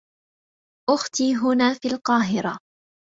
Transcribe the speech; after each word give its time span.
أختي 0.89 1.35
هنا 1.35 1.73
في 1.73 1.87
القاهرة. 1.93 2.59